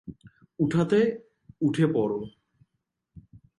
উঠাতে 0.59 0.99
উঠে 1.61 1.85
পড়। 1.93 2.13